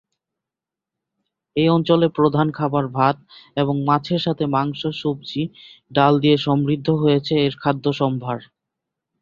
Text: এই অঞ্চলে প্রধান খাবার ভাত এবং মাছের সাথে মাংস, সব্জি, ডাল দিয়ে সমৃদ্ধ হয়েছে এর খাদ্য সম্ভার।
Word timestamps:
এই 1.55 1.67
অঞ্চলে 1.69 2.07
প্রধান 2.17 2.47
খাবার 2.51 2.85
ভাত 2.97 3.17
এবং 3.57 3.75
মাছের 3.85 4.21
সাথে 4.25 4.43
মাংস, 4.55 4.81
সব্জি, 5.01 5.43
ডাল 5.91 6.13
দিয়ে 6.23 6.37
সমৃদ্ধ 6.39 6.87
হয়েছে 7.03 7.33
এর 7.45 7.53
খাদ্য 7.61 7.85
সম্ভার। 8.01 8.37